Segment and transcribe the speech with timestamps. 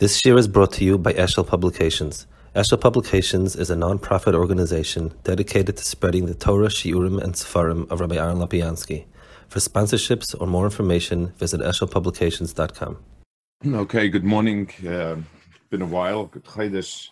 [0.00, 2.26] This year is brought to you by Eshel Publications.
[2.56, 8.00] Eshel Publications is a non-profit organization dedicated to spreading the Torah, Shiurim, and Sefarim of
[8.00, 9.04] Rabbi Aaron Lapiansky.
[9.48, 12.96] For sponsorships or more information, visit eshelpublications.com.
[13.66, 14.70] Okay, good morning.
[14.88, 15.16] Uh,
[15.68, 16.24] been a while.
[16.24, 17.10] Good Chodesh.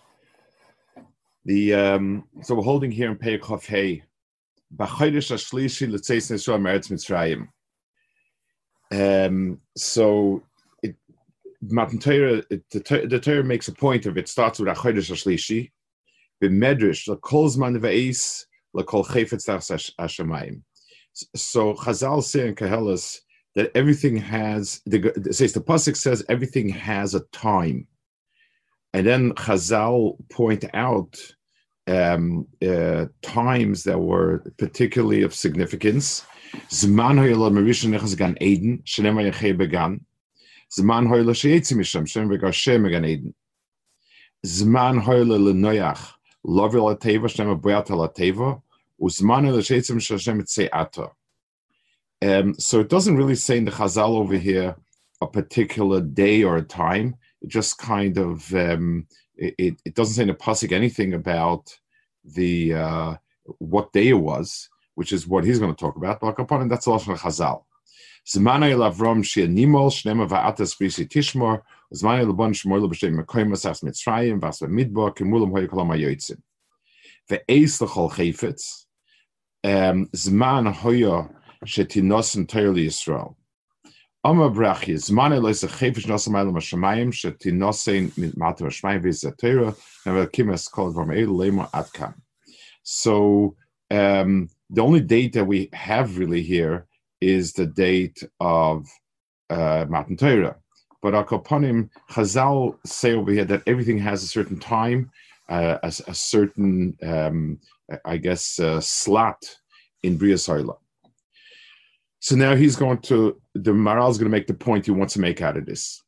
[1.45, 4.03] The um, so we're holding here in Perek Chof Hey.
[4.79, 5.89] Ashlishi
[6.89, 7.49] Mitzrayim.
[8.91, 10.43] Um, so
[11.61, 14.29] Matan Torah, the, Torah makes a point of it.
[14.29, 15.71] Starts with Achodesh Ashlishi,
[16.43, 18.45] b'Medrash lekol zman ve'is
[18.77, 20.63] lekol chayfetz das hashemayim.
[21.35, 23.19] So Chazal say in Koheles
[23.57, 24.81] that everything has.
[24.87, 27.89] The, says the pasuk says everything has a time,
[28.93, 31.19] and then Chazal point out
[31.89, 36.25] um, uh, times that were particularly of significance.
[36.71, 38.83] Zman gan Eden,
[39.57, 40.01] began.
[40.71, 43.35] Zman hoyle sheitzi misham, shem shem Eden.
[44.45, 46.05] Zman hoyle
[46.45, 46.97] lovel
[47.29, 47.61] shem
[49.01, 51.11] uzman hoyle sheitzi misham, shem.
[52.21, 54.77] Um, so it doesn't really say in the Chazal over here
[55.21, 57.17] a particular day or a time.
[57.41, 59.07] It just kind of um,
[59.37, 61.79] it, it doesn't say in the pasuk anything about
[62.25, 63.15] the uh,
[63.59, 66.21] what day it was, which is what he's going to talk about.
[66.21, 67.65] But upon that's also Chazal.
[68.29, 70.77] Zmana el Avram she'animol shnema va'atas
[71.09, 71.63] tishmor,
[71.95, 73.19] zmana el bon shmor lo b'shem
[73.55, 74.39] as mitzrayim
[75.67, 76.37] kolam hayotzim.
[77.31, 78.85] Ve'eis l'chol chayfetz,
[79.65, 80.75] zman
[82.77, 83.35] Yisrael.
[84.23, 85.33] Oma brachi, zman
[85.69, 92.15] chayfetz nosam hashemayim shetinosen mata hashemayim nevel kol atkam.
[92.83, 93.57] So
[93.91, 96.88] um, the only date that we have really here
[97.21, 98.87] is the date of
[99.51, 100.57] uh, Matan Torah.
[101.01, 105.11] But Akoponim, Chazal say over here that everything has a certain time,
[105.49, 107.61] uh, a, a, certain, um,
[108.05, 109.45] I guess, uh, slot
[110.03, 110.37] in Bria.
[110.39, 115.15] So now he's going to, the Maharal is going to make the point he wants
[115.15, 116.03] to make out of this.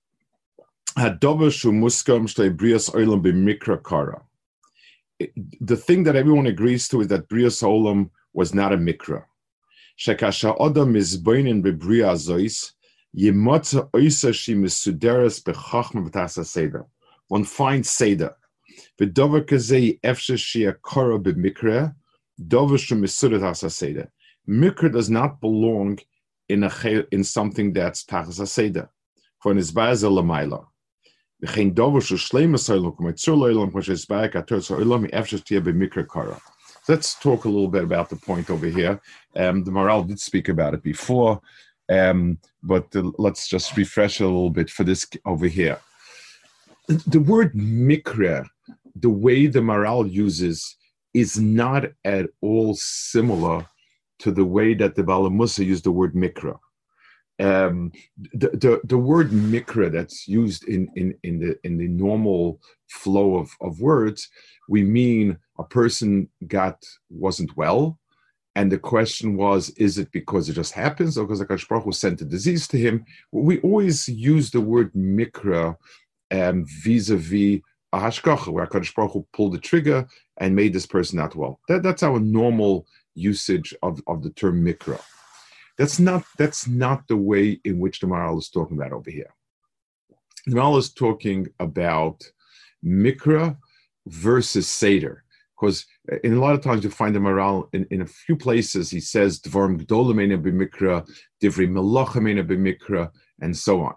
[5.61, 9.25] The thing that everyone agrees to is that Bria Olam was not a mikra.
[10.01, 12.73] Shekasha Odom Mizboinin Bebria Zois,
[13.15, 16.87] Yemotza Oisa Shi Misuderes Bechachma B'tasa Seder.
[17.29, 18.35] One finds Seder.
[18.99, 21.95] V'dover kazei efshe shi akora b'mikra,
[22.49, 24.11] dover shu misudat hasa Seder.
[24.49, 25.99] Mikra does not belong
[26.49, 26.71] in a
[27.13, 28.89] in something that's tachas seder.
[29.43, 30.67] For an izbaz elamaila.
[31.45, 35.61] V'chein dover shu shleim asoylom kum etzur loylom kum shezbaz kator so oylom efshe tia
[35.61, 36.41] b'mikra kara.
[36.89, 39.01] Let's talk a little bit about the point over here.
[39.37, 41.41] Um, the Maharal did speak about it before,
[41.89, 45.79] um, but uh, let's just refresh a little bit for this over here.
[46.89, 48.47] The word mikra,
[48.97, 50.77] the way the Maharal uses,
[51.15, 53.67] is not at all similar
[54.21, 56.59] to the way that the Balamusa used the word mikra.
[57.39, 57.93] Um,
[58.35, 63.37] the, the, the word mikra that's used in, in, in, the, in the normal flow
[63.37, 64.29] of, of words,
[64.69, 67.99] we mean a person got wasn't well,
[68.57, 71.93] and the question was, is it because it just happens, or because Akash Baruch Hu
[71.93, 73.05] sent a disease to him?
[73.31, 75.77] We always use the word mikra
[76.33, 77.61] um, vis-a-vis
[77.93, 81.61] a hashgacha, where Akash Baruch Hu pulled the trigger and made this person not well.
[81.69, 85.01] That, that's our normal usage of, of the term mikra.
[85.79, 89.33] That's not that's not the way in which the Maharal is talking about over here.
[90.47, 92.23] The Maharal is talking about
[92.85, 93.57] mikra
[94.07, 95.25] versus seder
[95.61, 95.87] because
[96.25, 99.01] in a lot of times you find him around in, in a few places he
[99.01, 101.07] says dvarim gdolamena b'mikra,
[101.43, 103.11] divri melachamena b'mikra,
[103.41, 103.95] and so on.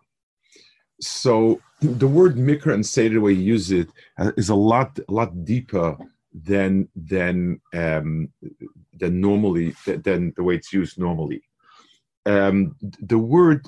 [1.00, 5.12] So the word mikra and say the way he uses it uh, a lot a
[5.12, 5.98] lot deeper
[6.34, 8.30] than than um,
[8.94, 11.44] than normally than the way it's used normally.
[12.26, 13.68] Um, the word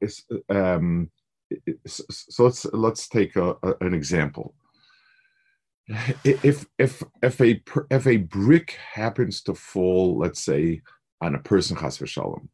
[0.00, 1.10] is um,
[1.86, 4.54] so let's let's take a, a, an example
[6.24, 10.82] if if if a if a brick happens to fall, let's say,
[11.20, 12.48] on a person chas v'shalom,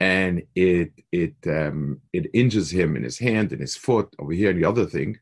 [0.00, 4.50] and it it um, it injures him in his hand and his foot over here
[4.50, 5.18] and the other thing,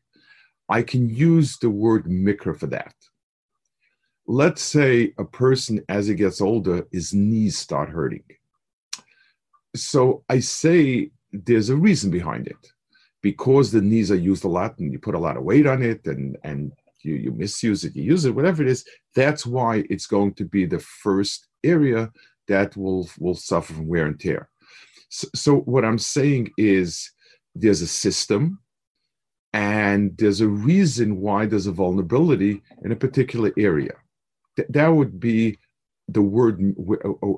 [0.69, 2.95] I can use the word mikra for that.
[4.27, 8.23] Let's say a person as he gets older, his knees start hurting.
[9.75, 12.71] So I say there's a reason behind it
[13.21, 15.81] because the knees are used a lot and you put a lot of weight on
[15.81, 16.71] it and and
[17.03, 20.45] you, you misuse it, you use it, whatever it is, that's why it's going to
[20.45, 22.11] be the first area
[22.47, 24.49] that will, will suffer from wear and tear.
[25.09, 27.11] So, so what I'm saying is
[27.55, 28.59] there's a system,
[29.53, 33.93] and there's a reason why there's a vulnerability in a particular area.
[34.55, 35.59] Th- that would be
[36.07, 36.57] the word,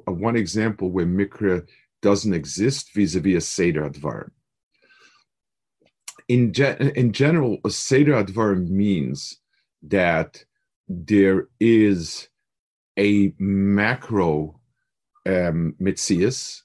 [0.06, 1.68] one example where Mikra
[2.02, 4.30] doesn't exist vis-a-vis a Seder Advarim.
[6.28, 9.40] In, ge- in general, a Seder Advarim means
[9.84, 10.44] that
[10.88, 12.28] there is
[12.98, 14.60] a macro
[15.26, 16.62] um, mitzias.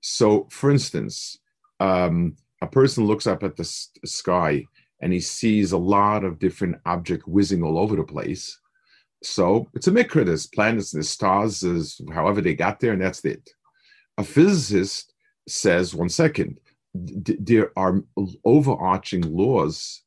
[0.00, 1.38] So, for instance,
[1.80, 4.64] um, a person looks up at the sky
[5.00, 8.58] and he sees a lot of different objects whizzing all over the place.
[9.22, 10.24] So it's a mikra.
[10.24, 13.50] There's planets, there's stars, there's however they got there, and that's it.
[14.18, 15.12] A physicist
[15.48, 16.58] says, one second,
[17.22, 18.02] d- there are
[18.44, 20.01] overarching laws,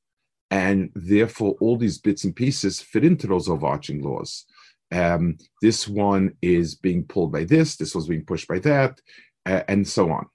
[0.56, 4.46] and therefore all these bits and pieces fit into those overarching laws.
[4.90, 9.02] Um, this one is being pulled by this, this was being pushed by that,
[9.46, 10.28] uh, and so on.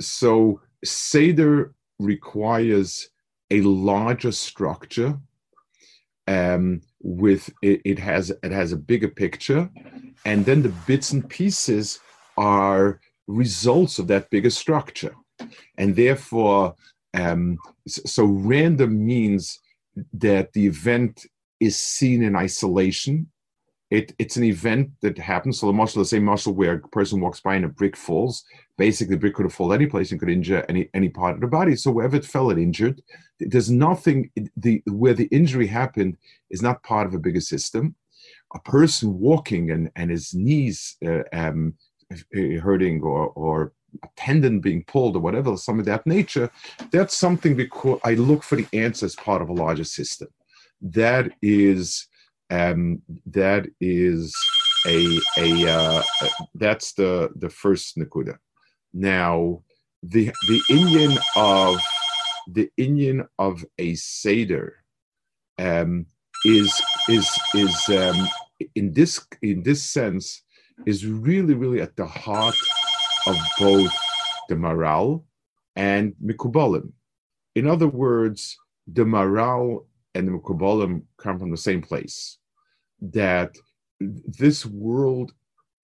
[0.00, 3.10] So Seder requires
[3.52, 5.20] a larger structure.
[6.26, 9.70] Um, with it, it has it has a bigger picture,
[10.24, 12.00] and then the bits and pieces
[12.36, 15.14] are results of that bigger structure,
[15.76, 16.74] and therefore,
[17.14, 19.60] um, so random means
[20.12, 21.26] that the event
[21.60, 23.28] is seen in isolation
[23.94, 25.60] it, it's an event that happens.
[25.60, 28.44] So the mashal, the same mashal where a person walks by and a brick falls.
[28.76, 31.40] Basically, the brick could have fallen any place and could injure any any part of
[31.40, 31.76] the body.
[31.76, 33.00] So wherever it fell, it injured.
[33.38, 34.30] There's nothing.
[34.56, 36.16] The where the injury happened
[36.50, 37.94] is not part of a bigger system.
[38.54, 41.74] A person walking and and his knees uh, um,
[42.32, 43.72] hurting or or
[44.02, 46.50] a tendon being pulled or whatever, some of that nature.
[46.90, 50.28] That's something because I look for the answer as part of a larger system.
[50.80, 52.06] That is
[52.50, 54.34] um, that is
[54.86, 56.02] a a uh,
[56.54, 58.36] that's the the first nakuda.
[58.92, 59.62] Now
[60.02, 61.80] the the inyan of
[62.48, 64.84] the inyan of a seder
[65.58, 66.06] um,
[66.44, 68.28] is is is um,
[68.74, 70.42] in this in this sense
[70.86, 72.56] is really really at the heart
[73.26, 73.92] of both
[74.48, 75.24] the Maharal
[75.76, 76.92] and Mekubalim.
[77.54, 78.56] In other words,
[78.86, 82.38] the Maharal and the Mekubalim come from the same place.
[83.00, 83.56] That
[84.00, 85.32] this world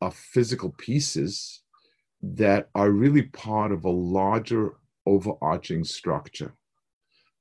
[0.01, 1.63] of physical pieces
[2.23, 4.75] that are really part of a larger
[5.07, 6.55] overarching structure.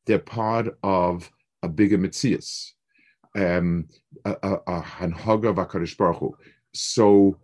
[0.05, 1.29] They're part of
[1.61, 2.71] a bigger mitzias,
[3.35, 3.87] um,
[4.25, 4.35] a,
[4.81, 6.37] hanhaga v'akarish baruch Hu.
[6.73, 7.37] So,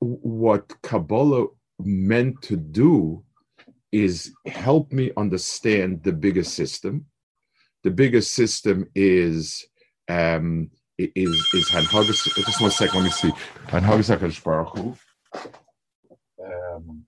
[0.00, 1.46] what Kabbalah
[1.86, 3.24] meant to do
[3.90, 7.06] is help me understand the bigger system
[7.82, 9.66] the bigger system is
[10.08, 12.34] um, is is Hanhagas.
[12.34, 13.32] Just one second, let me see.
[13.68, 14.96] Hanhagas Baruch
[16.44, 17.04] Um,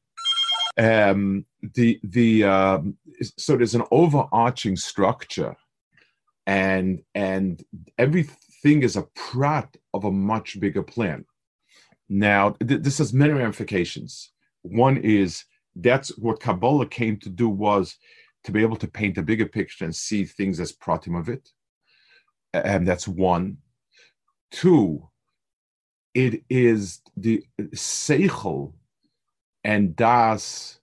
[0.77, 2.97] um, the the um,
[3.39, 5.57] so there's an overarching structure,
[6.47, 7.63] and and
[7.99, 11.25] everything is a prat of a much bigger plan.
[12.09, 14.31] Now, th- this has many ramifications.
[14.65, 15.45] One is
[15.77, 17.97] that's what Kabbalah came to do was
[18.45, 21.49] to be able to paint a bigger picture and see things as pratim of it.
[22.53, 23.59] And that's one.
[24.51, 25.09] Two,
[26.13, 27.45] it is the
[27.75, 28.73] seichel
[29.65, 30.79] and das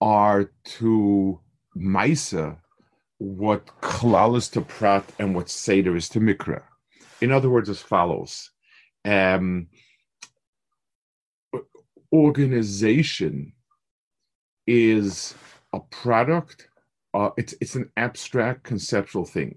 [0.00, 1.40] are to
[1.76, 2.56] Maisa
[3.18, 6.62] what klal is to prat and what seder is to mikra.
[7.20, 8.50] In other words, as follows:
[9.04, 9.66] um,
[12.12, 13.52] organization
[14.66, 15.34] is
[15.72, 16.68] a product
[17.14, 19.54] uh, it's it's an abstract conceptual thing.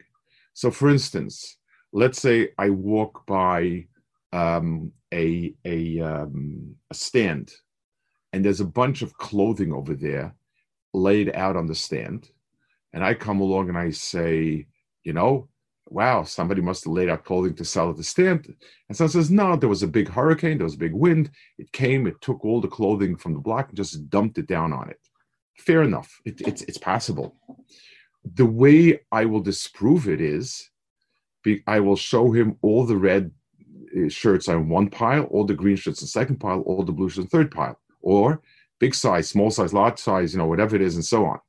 [0.53, 1.57] So, for instance,
[1.93, 3.85] let's say I walk by
[4.33, 7.51] um, a a, um, a stand,
[8.33, 10.33] and there's a bunch of clothing over there
[10.93, 12.29] laid out on the stand,
[12.93, 14.67] and I come along and I say,
[15.03, 15.47] you know,
[15.91, 18.53] wow, somebody must have laid out clothing to sell at the stand.
[18.87, 21.29] And someone says, no, there was a big hurricane, there was a big wind.
[21.57, 24.73] It came, it took all the clothing from the block and just dumped it down
[24.73, 24.99] on it
[25.61, 26.19] fair enough.
[26.25, 27.35] It, it's it's possible.
[28.35, 30.69] The way I will disprove it is,
[31.67, 33.31] I will show him all the red
[33.97, 37.09] uh, shirts on one pile, all the green shirts on second pile, all the blue
[37.09, 38.41] shirts on third pile, or
[38.79, 41.39] big size, small size, large size, you know, whatever it is, and so on.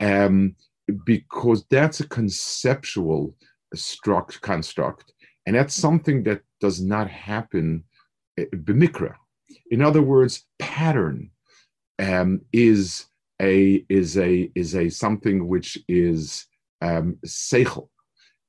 [0.00, 0.56] Um,
[1.04, 3.34] because that's a conceptual
[3.74, 5.12] struct, construct,
[5.46, 7.84] and that's something that does not happen
[8.38, 9.14] b'mikra.
[9.70, 11.30] In other words, pattern
[11.98, 13.06] um, is
[13.40, 16.46] a is a is a something which is
[16.82, 17.88] um, seichel.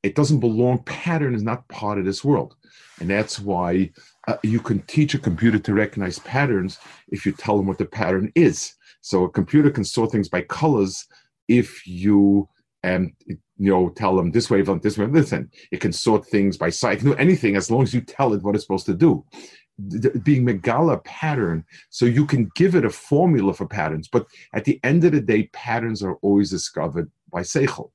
[0.04, 0.84] It doesn't belong.
[0.84, 2.56] Pattern is not part of this world,
[3.00, 3.92] and that's why
[4.28, 6.78] uh, you can teach a computer to recognize patterns
[7.10, 8.74] if you tell them what the pattern is.
[9.02, 11.06] So a computer can sort things by colors
[11.48, 12.48] if you
[12.88, 13.14] and
[13.58, 15.24] you know tell them this wavelength, this wavelength.
[15.24, 17.02] Listen, it can sort things by sight.
[17.02, 19.24] Do anything as long as you tell it what it's supposed to do.
[20.24, 24.08] being megala pattern, so you can give it a formula for patterns.
[24.08, 24.26] But
[24.58, 27.92] at the end of the day, patterns are always discovered by seichel,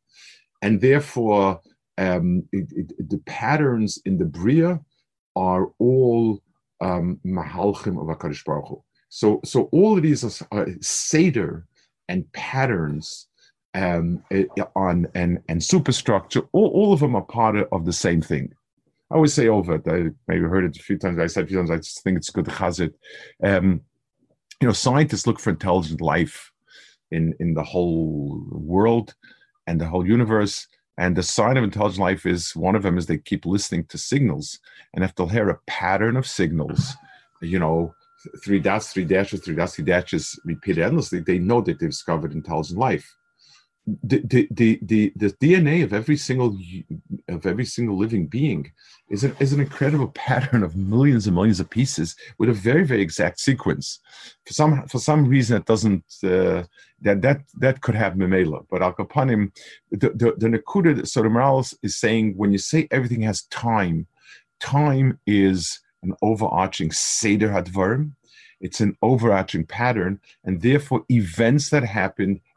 [0.61, 1.61] and therefore
[1.99, 4.81] um, it, it, the patterns in the bria
[5.35, 6.43] are all
[6.81, 8.83] um, mahalchim of Hakadosh Baruch Hu.
[9.09, 11.67] So, so all of these are seder
[12.09, 13.29] and patterns
[13.75, 14.23] um,
[14.77, 16.43] on and and superstructure.
[16.53, 18.53] All, all of them are part of, the same thing.
[19.11, 19.83] I always say over it.
[19.87, 21.19] I maybe heard it a few times.
[21.19, 21.71] I said a few times.
[21.71, 22.95] I just think it's good chazit.
[23.43, 23.83] Um,
[24.61, 26.51] you know, scientists look for intelligent life
[27.11, 29.15] in in the whole world
[29.67, 30.67] and the whole universe.
[30.99, 33.97] And the sign of intelligent life is one of them is they keep listening to
[33.97, 34.59] signals.
[34.95, 36.95] And if they'll hear a pattern of signals,
[37.41, 37.95] you know,
[38.45, 42.35] three dots, three dashes, three dots, three dashes repeated endlessly, they know that they've discovered
[42.35, 43.17] intelligent life
[43.87, 44.21] the,
[44.51, 46.57] the, the, the, DNA of every single
[47.29, 48.71] of every single living being
[49.09, 52.85] is an, is an incredible pattern of millions and millions of pieces with a very
[52.85, 53.99] very exact sequence.
[54.47, 56.63] For some for some reason it doesn't uh,
[57.01, 59.51] that that that could have memela, but al kapanim
[59.91, 64.07] the the, the Nakuda so the Maharal is saying when you say everything has time,
[64.61, 68.13] time is an overarching seder hadvarim.
[68.61, 72.41] It's an overarching pattern, and therefore events that happen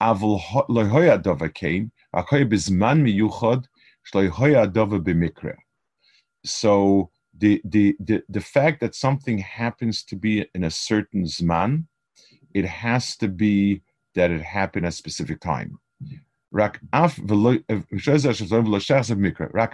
[0.00, 3.04] Dova came, akoy bizman
[4.72, 5.56] dova bimikra.
[6.44, 11.84] So the, the, the, the fact that something happens to be in a certain zman,
[12.54, 13.82] it has to be
[14.14, 15.78] that it happened at a specific time.
[16.52, 17.18] Rak af.
[17.18, 17.62] Rak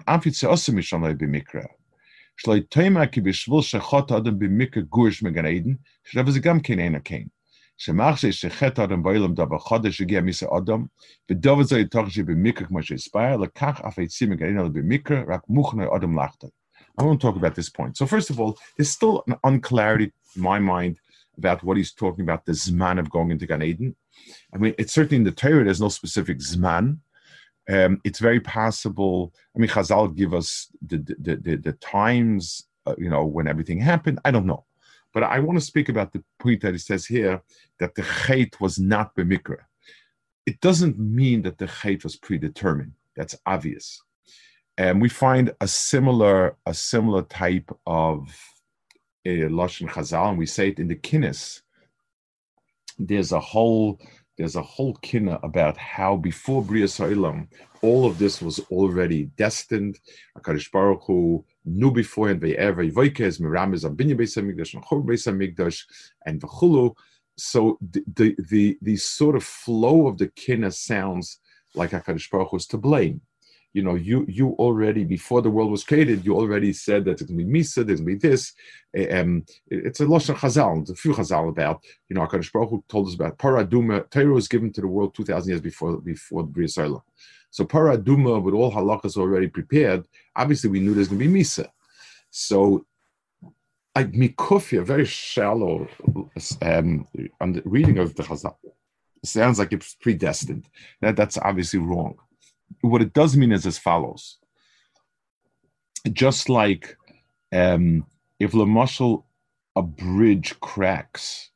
[0.06, 0.20] af
[1.18, 1.66] bimikra.
[3.12, 3.62] Ki bishvul
[4.10, 4.82] adam bimikra
[7.85, 8.17] זה גם כן אינה כן.
[8.17, 10.85] שמחשי שחטא אדם בעולם דבר חודש הגיע מיסה אדם,
[11.31, 16.19] ודבר זה יתוך שבמקרה כמו שהספיר, לקח אף עצים מגנים עליו במקרה, רק מוכנה אדם
[16.19, 16.47] לחטא.
[16.99, 17.95] I want to talk about this point.
[17.97, 20.99] So first of all, there's still an unclarity in my mind
[21.37, 23.95] about what he's talking about, the Zman of going into Gan Eden.
[24.53, 26.97] I mean, it's certainly in the Torah, there's no specific Zman.
[27.75, 29.33] Um, it's very possible.
[29.55, 30.49] I mean, Chazal give us
[30.89, 34.19] the the, the, the times, uh, you know, when everything happened.
[34.25, 34.64] I don't know.
[35.16, 37.40] But I want to speak about the point that he says here
[37.78, 39.60] that the chait was not b'mikra.
[40.44, 42.92] It doesn't mean that the chait was predetermined.
[43.16, 44.02] That's obvious.
[44.76, 48.28] And we find a similar a similar type of
[49.24, 51.62] a lashon chazal, and we say it in the kinnis.
[52.98, 53.98] There's a whole
[54.36, 57.48] there's a whole kinna about how before Bria Sa'ilam,
[57.86, 59.98] all of this was already destined.
[60.36, 65.26] Akadosh Baruch Hu knew beforehand ve'ever yivoikez miramis on binya beis hamikdash and chor beis
[65.28, 65.84] hamikdash
[66.26, 66.94] and v'chulu.
[67.36, 71.38] So the, the the the sort of flow of the kinna sounds
[71.74, 73.20] like Hakadosh Baruch Hu was to blame.
[73.76, 77.26] You know, you you already before the world was created, you already said that it's
[77.26, 78.42] to be misa, there's to be this.
[79.16, 80.80] Um, it's a lashon chazal.
[80.80, 81.76] It's a few chazal about
[82.08, 84.08] you know Hakadosh Baruch Hu told us about parah adumah.
[84.10, 86.68] Torah was given to the world two thousand years before before the Bria
[87.56, 91.68] so parah adumah with all halakas already prepared, obviously we knew there's to be misa.
[92.30, 92.86] So
[93.94, 95.88] like mikufia, very shallow
[96.62, 97.06] um,
[97.64, 98.56] reading of the Chazal.
[99.24, 100.68] Sounds like it's predestined.
[101.00, 102.16] That, that's obviously wrong.
[102.80, 104.38] What it does mean is as follows.
[106.12, 106.96] Just like
[107.52, 108.06] um,
[108.38, 109.24] if the mashal
[109.74, 111.50] a bridge cracks,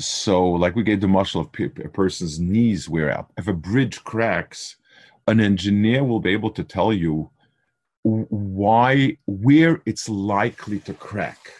[0.00, 3.30] so, like we gave the mashal of a person's knees wear out.
[3.36, 4.76] If a bridge cracks,
[5.26, 7.30] an engineer will be able to tell you
[8.02, 11.52] why, where it's likely to crack.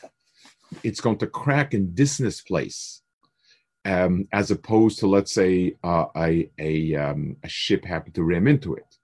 [0.82, 3.02] It's going to crack in this place,
[3.84, 8.46] um, as opposed to, let's say, uh, a a, um, a ship happened to ram
[8.46, 8.96] into it.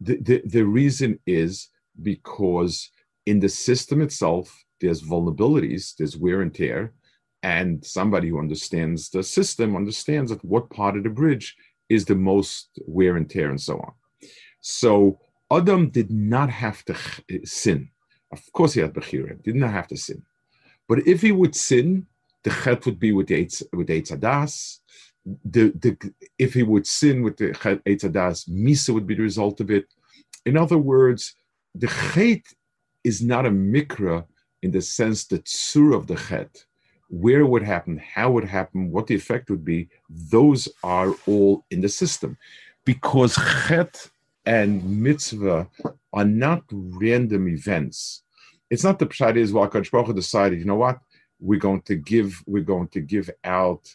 [0.00, 1.68] The, the the reason is
[2.02, 2.90] because
[3.26, 6.92] in the system itself, there's vulnerabilities, there's wear and tear
[7.42, 11.56] and somebody who understands the system understands that what part of the bridge
[11.88, 13.92] is the most wear and tear and so on.
[14.60, 15.18] So
[15.50, 16.94] Adam did not have to
[17.44, 17.90] sin.
[18.32, 20.22] Of course, he had Bechira, did not have to sin.
[20.88, 22.06] But if he would sin,
[22.44, 23.42] the chet would be with the
[23.72, 24.78] with Eitzadas,
[25.24, 25.96] the, the
[26.38, 29.86] if he would sin with the chet etzadas, misa would be the result of it.
[30.46, 31.34] In other words,
[31.74, 32.42] the chet
[33.04, 34.24] is not a mikra
[34.62, 36.64] in the sense the tsur of the chet,
[37.08, 39.88] where it would happen, how it would happen, what the effect would be.
[40.08, 42.36] Those are all in the system,
[42.84, 43.34] because
[43.66, 44.10] chet
[44.46, 45.68] and mitzvah
[46.12, 48.22] are not random events.
[48.70, 51.00] It's not the pshat is well, Baruch decided, you know what,
[51.40, 53.94] we're going to give, we're going to give out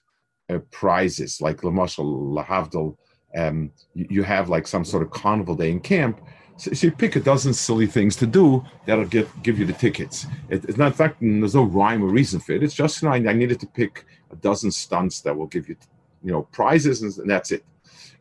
[0.50, 2.98] uh, prizes like Lamashal Lahavdal.
[3.36, 6.22] Um, you, you, have like some sort of carnival day in camp.
[6.58, 9.74] So, so, you pick a dozen silly things to do that'll get give you the
[9.74, 10.26] tickets.
[10.50, 12.64] It, it's not in fact there's no rhyme or reason for it.
[12.64, 15.76] It's just I, I needed to pick a dozen stunts that will give you
[16.24, 17.66] you know prizes and, and that's it.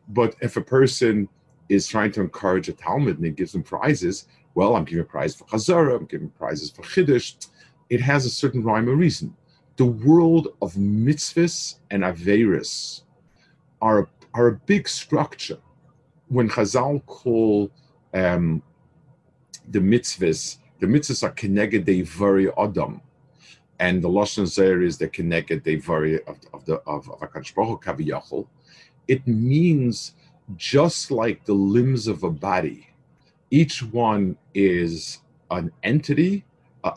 [0.09, 1.29] But if a person
[1.69, 5.05] is trying to encourage a talmid and he gives them prizes, well, I'm giving a
[5.05, 7.47] prize for Chazara, I'm giving prizes for Chiddush.
[7.89, 9.35] It has a certain rhyme or reason
[9.77, 13.01] the world of mitzvahs and averis
[13.81, 15.57] are, are a big structure.
[16.29, 17.69] When Chazal call
[18.13, 18.63] um,
[19.69, 23.01] the mitzvahs, the mitzvahs are keneged vari adam,
[23.79, 28.47] and the lashon zer is the keneged vari of, of the of, of Kaviyachol.
[29.07, 30.13] It means
[30.55, 32.87] just like the limbs of a body,
[33.51, 35.19] each one is
[35.51, 36.44] an entity,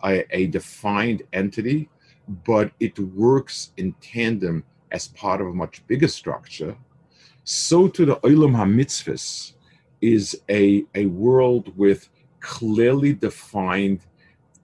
[0.04, 1.88] a, a defined entity
[2.45, 6.76] but it works in tandem as part of a much bigger structure.
[7.45, 9.52] So to the Olam HaMitzvahs
[10.00, 12.09] is a, a world with
[12.40, 14.00] clearly defined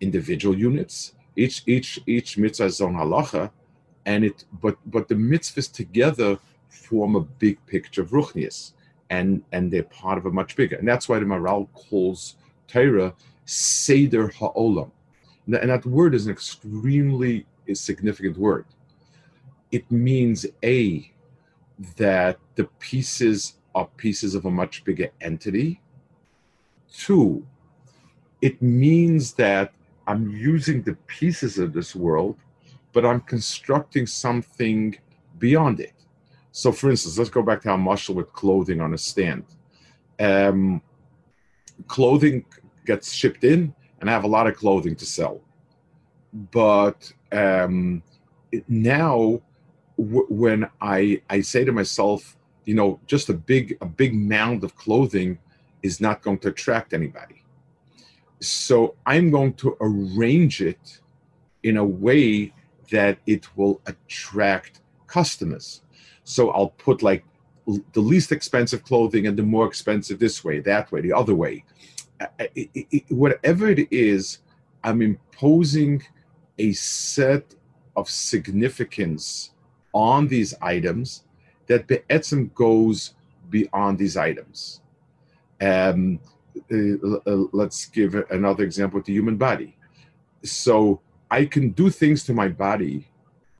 [0.00, 1.14] individual units.
[1.36, 3.50] Each each each mitzvah is on halacha,
[4.06, 6.38] and it but but the mitzvahs together
[6.68, 8.72] form a big picture of ruchnias,
[9.10, 10.76] and and they're part of a much bigger.
[10.76, 12.36] And that's why the Maharal calls
[12.68, 13.14] Torah
[13.46, 14.92] Seder Ha'olam.
[15.46, 18.66] And that word is an extremely significant word.
[19.70, 21.10] It means A,
[21.96, 25.80] that the pieces are pieces of a much bigger entity.
[26.92, 27.44] Two,
[28.40, 29.72] it means that
[30.06, 32.36] I'm using the pieces of this world,
[32.92, 34.96] but I'm constructing something
[35.38, 35.94] beyond it.
[36.52, 39.44] So, for instance, let's go back to our mashal with clothing on a stand.
[40.20, 40.80] Um,
[41.88, 42.44] clothing
[42.86, 45.40] gets shipped in, and I have a lot of clothing to sell.
[46.52, 48.02] But um,
[48.68, 49.40] now
[49.96, 52.36] w- when I I say to myself,
[52.66, 55.38] you know, just a big a big mound of clothing
[55.82, 57.42] is not going to attract anybody.
[58.40, 61.00] So I'm going to arrange it
[61.62, 62.52] in a way
[62.90, 65.80] that it will attract customers.
[66.24, 67.24] So I'll put like
[67.94, 71.64] the least expensive clothing and the more expensive this way, that way, the other way.
[72.38, 74.38] It, it, whatever it is,
[74.82, 76.02] I'm imposing
[76.58, 77.54] a set
[77.96, 79.50] of significance
[79.92, 81.24] on these items
[81.66, 83.14] that Be'etzim goes
[83.50, 84.80] beyond these items.
[85.60, 86.20] Um,
[86.70, 89.76] uh, uh, let's give another example with the human body.
[90.42, 91.00] So
[91.30, 93.08] I can do things to my body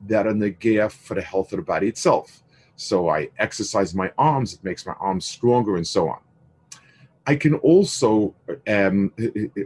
[0.07, 2.43] that are negaya for the health of the body itself.
[2.75, 6.19] So I exercise my arms, it makes my arms stronger and so on.
[7.27, 8.35] I can also,
[8.67, 9.11] um,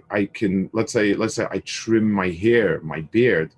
[0.10, 3.52] I can let's say, let's say I trim my hair, my beard.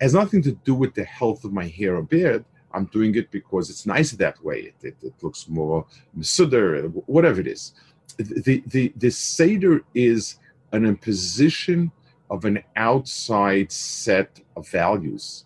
[0.00, 2.44] It has nothing to do with the health of my hair or beard.
[2.72, 4.58] I'm doing it because it's nice that way.
[4.72, 5.86] It, it, it looks more
[6.18, 7.74] misuder, whatever it is.
[8.16, 10.38] The, the, the Seder is
[10.72, 11.92] an imposition
[12.30, 15.44] of an outside set of values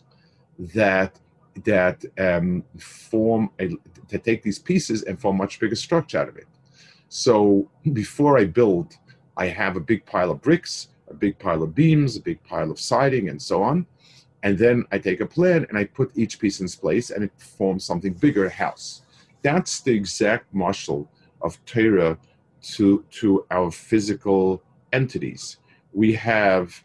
[0.59, 1.19] that
[1.65, 3.69] that um, form a,
[4.09, 6.47] to take these pieces and form much bigger structure out of it.
[7.09, 8.97] So before I build,
[9.37, 12.71] I have a big pile of bricks, a big pile of beams, a big pile
[12.71, 13.87] of siding, and so on.
[14.43, 17.25] And then I take a plan and I put each piece in its place and
[17.25, 19.03] it forms something bigger, a house.
[19.43, 21.09] That's the exact mashal
[21.41, 22.19] of Torah
[22.63, 25.59] to, to our physical entities.
[25.93, 26.83] We have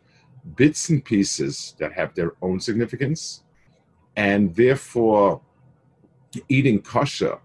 [0.56, 3.44] bits and pieces that have their own significance,
[4.16, 5.42] and therefore,
[6.50, 7.40] eating kosher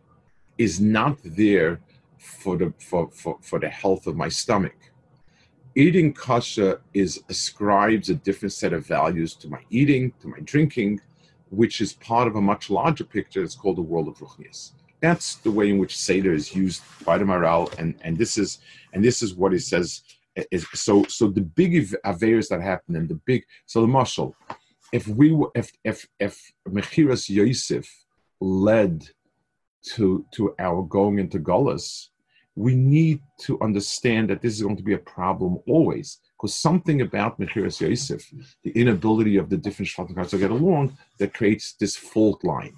[0.57, 1.81] is not there
[2.19, 4.93] for the for, for, for the health of my stomach.
[5.75, 11.01] Eating kosher is ascribes a different set of values to my eating, to my drinking,
[11.51, 13.43] which is part of a much larger picture.
[13.43, 14.73] It's called the world of ruchnias.
[15.01, 18.59] That's the way in which Seder is used by the Maharal, and, and this is
[18.93, 20.03] and this is what he says.
[20.37, 24.35] Eh, is, so so the big affairs that happen and the big so the mashal,
[24.93, 27.89] if we if if if Mechiras Yosef
[28.41, 29.09] led
[29.95, 32.09] to to our going into Golas,
[32.55, 37.01] we need to understand that this is going to be a problem always, because something
[37.03, 38.23] about Mechiras Yosef,
[38.65, 42.75] the inability of the different Shvatim to get along, that creates this fault line.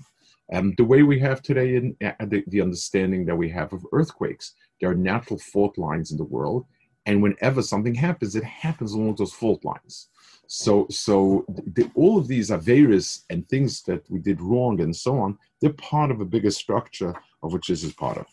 [0.52, 3.86] Um, the way we have today in uh, the, the understanding that we have of
[3.92, 6.66] earthquakes, there are natural fault lines in the world,
[7.06, 10.08] and whenever something happens, it happens along those fault lines.
[10.46, 15.18] So, so the, all of these averas and things that we did wrong and so
[15.18, 18.26] on, they're part of a bigger structure of which this is part of.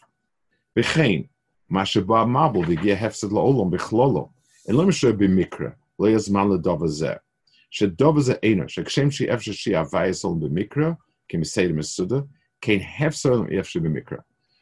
[4.67, 5.13] And let me show you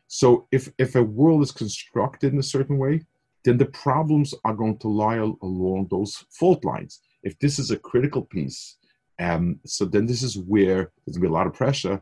[0.07, 3.01] So if, if a world is constructed in a certain way,
[3.43, 7.01] then the problems are going to lie along those fault lines.
[7.23, 8.77] If this is a critical piece,
[9.19, 12.01] um, so then this is where there's going to be a lot of pressure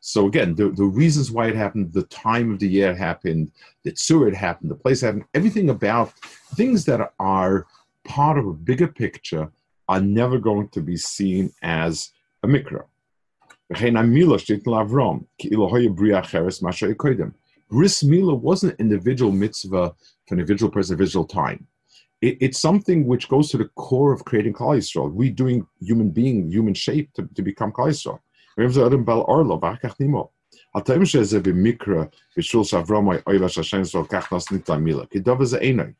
[0.00, 3.52] So again, the, the reasons why it happened, the time of the year happened,
[3.84, 6.12] the tzur happened, the place happened, everything about
[6.54, 7.66] things that are
[8.04, 9.50] part of a bigger picture
[9.88, 12.84] are never going to be seen as a mikra.
[17.70, 19.94] Bris Mila wasn't an individual mitzvah
[20.26, 21.66] for an individual person, individual time
[22.21, 26.49] It, it's something which goes to the core of creating Klal Yisrael, redoing human being,
[26.49, 28.19] human shape to, to become Klal Yisrael.
[30.75, 32.03] הטעם שזה במקרא
[32.37, 34.45] בשול שאברום אויב השם יסבור כך נס
[34.79, 35.91] מילה כי דובר זה עינוי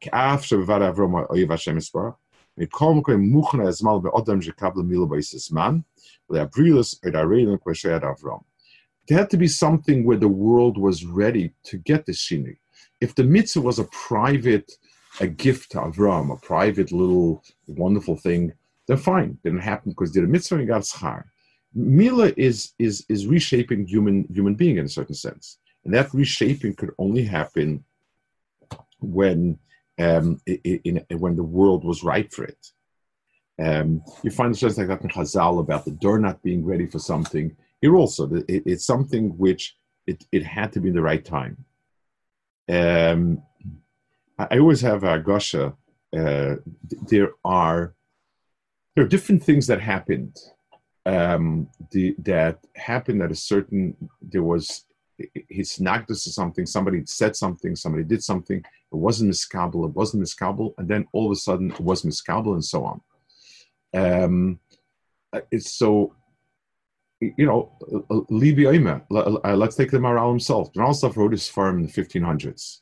[0.00, 2.10] כי אף שבבר אברום אויב השם יסבור
[2.58, 5.78] מכל מקום מוכנה הזמן באודם שקבל מילה באיס זמן
[6.30, 8.52] ולהברילוס את הרעיון כמו שהיה אברום
[9.08, 12.56] there had to be something where the world was ready to get the shini.
[13.00, 14.70] If the mitzvah was a private,
[15.19, 18.53] a gift to Avram, a private little wonderful thing,
[18.87, 19.37] then fine.
[19.43, 21.25] Didn't happen because did a mitzvah and got schar.
[21.73, 26.75] Mila is is is reshaping human human being in a certain sense, and that reshaping
[26.75, 27.83] could only happen
[28.99, 29.59] when
[29.99, 32.71] um, in, in, when the world was right for it.
[33.59, 36.99] Um, you find sense like that in Chazal about the door not being ready for
[36.99, 41.23] something here also, it, it's something which it, it had to be in the right
[41.23, 41.65] time.
[42.69, 43.43] Um,
[44.37, 45.75] I always have a gosha.
[46.15, 46.55] Uh,
[47.09, 47.95] there are
[48.95, 50.35] there are different things that happened.
[51.05, 53.95] Um, the, that happened at a certain.
[54.21, 54.85] There was
[55.49, 56.65] his nagdus or something.
[56.65, 57.75] Somebody said something.
[57.75, 58.57] Somebody did something.
[58.57, 59.87] It wasn't miskabel.
[59.87, 63.01] It wasn't miskabel, and then all of a sudden it was miskabel, and so on.
[63.93, 64.59] Um,
[65.51, 66.13] it's so
[67.19, 67.71] you know,
[68.29, 70.71] Levi Omer, let's take the Maharal himself.
[70.73, 72.81] The Maharal wrote his farm in the 1500s.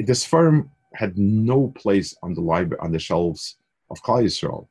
[0.00, 3.56] This firm had no place on the library, on the shelves
[3.90, 4.68] of Klal Yisrael.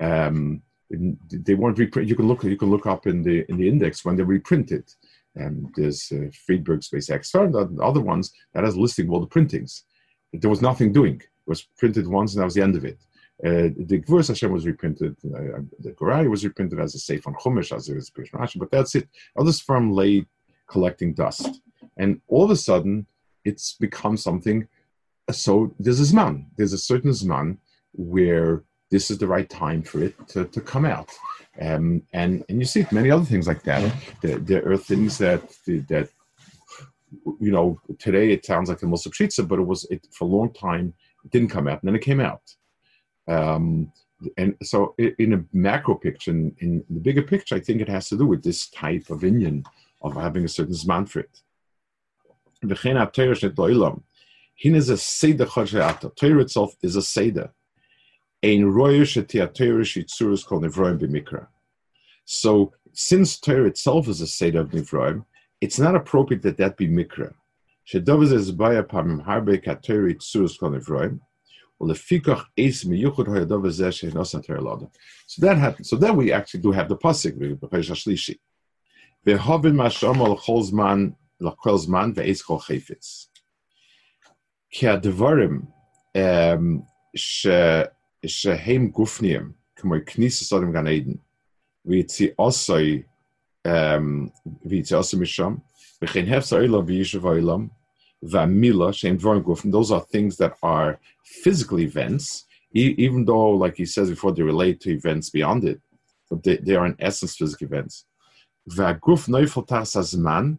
[0.00, 2.08] Um, they weren't reprinted.
[2.08, 2.44] You can look.
[2.44, 4.84] You can look up in the in the index when they reprinted.
[5.34, 9.84] And there's uh, Friedberg's SpaceX firm, the other ones that has listing all the printings.
[10.32, 11.16] There was nothing doing.
[11.16, 12.98] It was printed once, and that was the end of it.
[13.44, 17.26] Uh, the Gvurus Hashem was reprinted, uh, the Gur Aryeh was reprinted as a safe
[17.26, 18.10] on Chumash, as a it is
[18.56, 19.08] but that's it.
[19.38, 20.24] Others from lay
[20.68, 21.60] collecting dust.
[21.98, 23.06] And all of a sudden,
[23.46, 24.68] it's become something.
[25.30, 26.46] So there's a Zman.
[26.56, 27.58] There's a certain Zman
[27.92, 31.10] where this is the right time for it to, to come out.
[31.60, 33.92] Um, and and you see many other things like that.
[34.22, 35.42] There, there are things that
[35.88, 36.08] that
[37.40, 40.34] you know today it sounds like the most pshitza, but it was it for a
[40.36, 40.92] long time
[41.24, 42.42] it didn't come out, and then it came out.
[43.26, 43.92] Um,
[44.38, 48.08] and so, in a macro picture, in, in, the bigger picture, I think it has
[48.08, 49.64] to do with this type of inyan
[50.02, 51.42] of having a certain zman for it.
[52.62, 52.96] Hin
[54.74, 56.16] is a seder chosheata.
[56.16, 57.52] Torah itself is a seder.
[58.42, 61.46] Ein royesh etiatorish itzuros kol nivroim b'mikra.
[62.24, 65.24] So, since Torah itself is a seder of nivroim,
[65.60, 67.34] it's not appropriate that that be mikra.
[67.86, 71.20] Shedovaz is baya pamim harbe katori itzuros kol nivroim.
[71.78, 71.86] So
[75.38, 75.90] that happens.
[75.90, 78.38] So then we actually do have the pasuk b'pesh hashlishi.
[79.26, 83.28] Ve'hovin masham al chol l'kol zman ve'ez kol chayfetz.
[84.72, 85.66] Ki advarim
[87.16, 91.20] shehem gufniim k'moy knisas adam gan Eden
[91.86, 93.04] v'yitzi osoi
[93.64, 95.60] v'yitzi osoi misham
[96.02, 97.70] v'chein hefsa oilam v'yishav oilam
[98.24, 104.08] Vamila, Shem Dvorim those are things that are physical events, even though, like he says
[104.08, 105.80] before, they relate to events beyond it.
[106.30, 108.04] but they, are in essence physical events.
[108.68, 110.58] V'aguf neufel tas zman, sheich zman.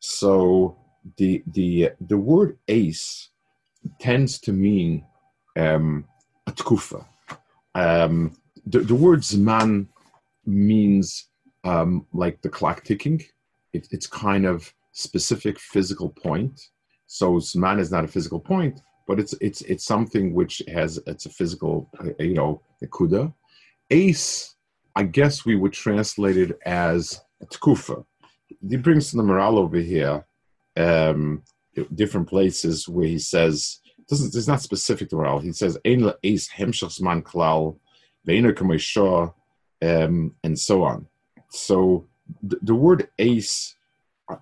[0.00, 0.76] So
[1.16, 3.30] the, the, the word ace
[4.00, 5.04] tends to mean
[5.56, 6.04] um,
[6.46, 7.04] a tkufa.
[7.74, 9.86] Um, the, the word zman
[10.44, 11.26] means
[11.64, 13.22] um, like the clock ticking.
[13.72, 16.60] It, it's kind of specific physical point.
[17.06, 21.26] So zman is not a physical point, but it's it's it's something which has it's
[21.26, 23.32] a physical, you know, kuda.
[23.90, 24.54] Ace,
[24.96, 28.04] I guess we would translate it as tkufa.
[28.68, 30.26] He brings the Maharal over here,
[30.76, 31.42] um,
[31.94, 35.42] different places where he says doesn't it's not specific to Maharal.
[35.42, 37.78] He says ein ace hemshachsman klal,
[38.26, 39.32] ve'ena
[39.82, 41.06] um, and so on.
[41.50, 42.06] So
[42.42, 43.74] the, the, word ace,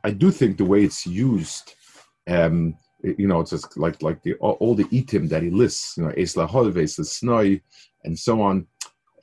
[0.02, 1.74] I do think the way it's used,
[2.28, 5.96] um, you know, it's just like like the all, all the itim that he lists,
[5.96, 7.60] you know, ace laholve, ace snoy,
[8.04, 8.66] and so on.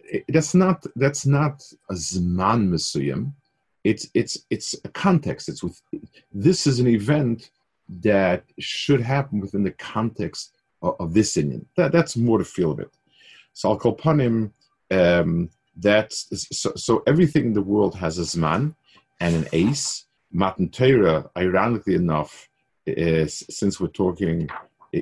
[0.04, 3.34] It, that's not that's not a zman mesuyim.
[3.84, 5.50] It's it's it's a context.
[5.50, 5.82] It's with
[6.32, 7.50] this is an event
[8.02, 11.66] that should happen within the context of, of this inyan.
[11.78, 12.92] That that's more the feel of it.
[13.54, 14.54] So I'll call upon him.
[14.92, 18.76] Um, that's so, so everything in the world has a zman
[19.20, 20.06] and an ace.
[20.34, 22.48] Matan Torah, ironically enough,
[22.86, 24.50] is since we're talking,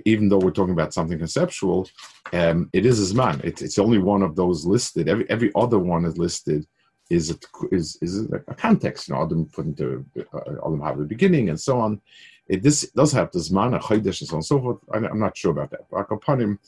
[0.05, 1.87] even though we're talking about something conceptual,
[2.33, 3.43] um, it is a zman.
[3.43, 5.07] It, it's only one of those listed.
[5.09, 6.65] Every every other one is listed
[7.09, 7.37] is a,
[7.71, 9.07] is is a context.
[9.07, 12.01] You know, Adam put into uh, Adam have the beginning and so on.
[12.47, 14.79] It, this does have the zman, a chaydesh, and so on and so forth.
[14.91, 15.89] I, am not sure about that.
[15.89, 16.59] But upon him,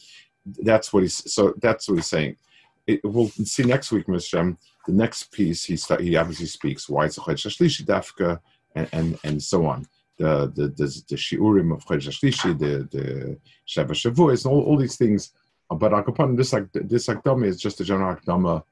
[0.46, 2.38] that's what he's so that's what he's saying
[2.88, 4.56] it, we'll see next week, Mr.
[4.88, 8.40] The next piece he he obviously speaks why it's a Shlishi Dafka
[8.76, 9.86] and, and and so on.
[10.18, 14.98] The the the, the shiurim of Chodesh Shlishi, the the Sheva Shavuos, all, all these
[14.98, 15.32] things.
[15.70, 18.64] But Akapan, this this akdama is just a general akdama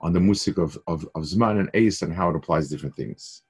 [0.00, 3.42] on the music of, of, of Zman and Ace and how it applies different things.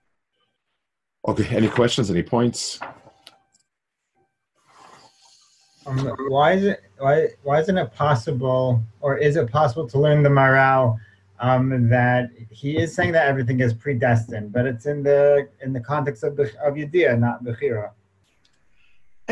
[1.26, 2.80] Okay, any questions, any points?
[5.86, 10.22] Um, why is it why why isn't it possible, or is it possible to learn
[10.22, 10.98] the Maharal
[11.40, 15.80] um, that he is saying that everything is predestined, but it's in the in the
[15.80, 17.90] context of the of Yediyah, not Bechira.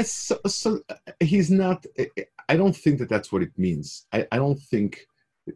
[0.02, 0.82] So, so
[1.20, 1.86] he's not.
[2.48, 4.06] I don't think that that's what it means.
[4.12, 5.06] I, I don't think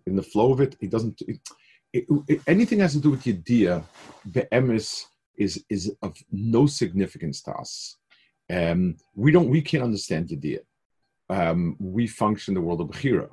[0.06, 1.20] in the flow of it, he doesn't.
[1.92, 3.82] It, it, anything has to do with Yediyah,
[4.24, 5.04] the emes
[5.36, 7.96] is is of no significance to us.
[8.48, 9.48] Um, we don't.
[9.48, 10.64] We can't understand Yediyah
[11.30, 13.30] um, we function in the world of Bechira.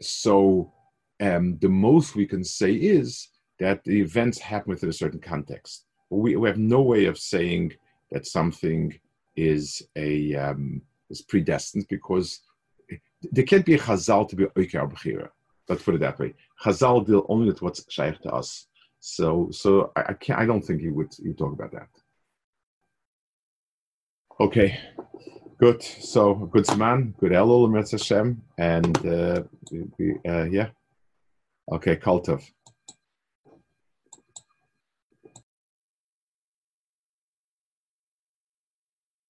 [0.00, 0.72] So
[1.20, 5.86] um, the most we can say is that the events happen within a certain context.
[6.08, 7.74] We, we have no way of saying
[8.12, 8.98] that something
[9.34, 12.40] is a um, is predestined because
[13.32, 15.28] there can't be a chazal to be oiker bechira.
[15.68, 16.34] Let's put it that way.
[16.62, 18.66] Chazal deal only with what's shaykh to us.
[19.00, 20.40] So so I, I can't.
[20.40, 21.88] I don't think he would he talk about that.
[24.38, 24.78] Okay.
[25.58, 25.82] Good.
[25.82, 29.42] So good man, good Elul, Hashem, and uh,
[29.98, 30.68] we, uh, yeah.
[31.72, 32.42] Okay, Kultov.